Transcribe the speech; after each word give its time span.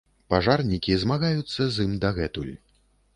Пажарнікі 0.33 0.95
змагаюцца 1.03 1.67
з 1.75 1.85
ім 1.89 1.93
дагэтуль. 2.07 2.51